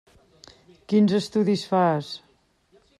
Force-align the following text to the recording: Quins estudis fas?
Quins 0.93 1.15
estudis 1.19 1.69
fas? 1.75 2.13